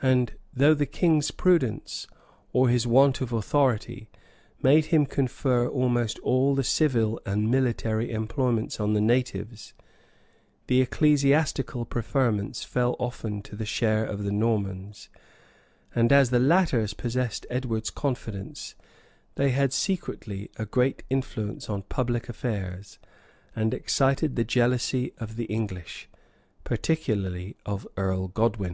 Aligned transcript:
And 0.00 0.36
though 0.54 0.72
the 0.72 0.86
king's 0.86 1.30
prudence, 1.30 2.06
or 2.54 2.70
his 2.70 2.86
want 2.86 3.20
of 3.20 3.34
authority, 3.34 4.08
made 4.62 4.86
him 4.86 5.04
confer 5.04 5.68
almost 5.68 6.18
all 6.20 6.54
the 6.54 6.64
civil 6.64 7.20
and 7.26 7.50
military 7.50 8.12
employments 8.12 8.80
on 8.80 8.94
the 8.94 9.00
natives, 9.02 9.74
the 10.68 10.80
ecclesiastical 10.80 11.84
preferments 11.84 12.64
fell 12.64 12.96
often 12.98 13.42
to 13.42 13.54
the 13.54 13.66
share 13.66 14.06
of 14.06 14.24
the 14.24 14.32
Normans; 14.32 15.10
and 15.94 16.14
as 16.14 16.30
the 16.30 16.38
latter 16.40 16.88
possessed 16.96 17.44
Edward's 17.50 17.90
confidence, 17.90 18.74
they 19.34 19.50
had 19.50 19.74
secretly 19.74 20.50
a 20.56 20.64
great 20.64 21.02
influence 21.10 21.68
on 21.68 21.82
public 21.82 22.26
affairs, 22.30 22.98
and 23.54 23.74
excited 23.74 24.34
the 24.34 24.44
jealousy 24.44 25.12
of 25.18 25.36
the 25.36 25.44
English, 25.44 26.08
particularly 26.64 27.54
of 27.66 27.86
Earl 27.98 28.28
Godwin. 28.28 28.70